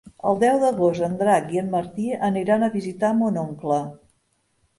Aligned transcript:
El 0.27 0.37
deu 0.43 0.55
d'agost 0.61 1.03
en 1.07 1.13
Drac 1.19 1.53
i 1.57 1.61
en 1.63 1.69
Martí 1.75 2.07
aniran 2.29 2.67
a 2.67 2.71
visitar 2.77 3.13
mon 3.21 3.39
oncle. 3.45 3.79